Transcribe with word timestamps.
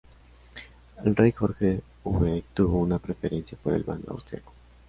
El 1.05 1.15
rey 1.15 1.31
Jorge 1.31 1.83
V 2.03 2.43
tuvo 2.55 2.79
una 2.79 2.97
preferencia 2.97 3.55
por 3.61 3.73
el 3.75 3.83
bando 3.83 4.13
austriaco. 4.13 4.51